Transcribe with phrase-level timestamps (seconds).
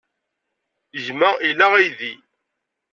[1.03, 2.13] Gma ila aydi.